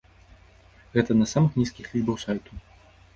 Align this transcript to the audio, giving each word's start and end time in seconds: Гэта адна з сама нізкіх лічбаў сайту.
Гэта 0.95 1.09
адна 1.15 1.27
з 1.31 1.35
сама 1.35 1.49
нізкіх 1.61 1.91
лічбаў 1.99 2.17
сайту. 2.25 2.51